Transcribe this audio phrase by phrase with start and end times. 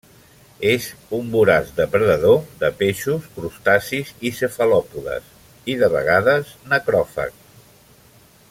[0.69, 0.85] És
[1.17, 7.39] un voraç depredador de peixos, crustacis i cefalòpodes i, de vegades, necròfag.